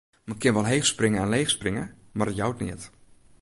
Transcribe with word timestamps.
Men 0.27 0.37
kin 0.41 0.55
wol 0.55 0.69
heech 0.71 0.87
springe 0.93 1.19
en 1.21 1.31
leech 1.33 1.53
springe, 1.57 1.85
mar 2.17 2.29
it 2.33 2.39
jout 2.41 2.59
neat. 2.65 2.83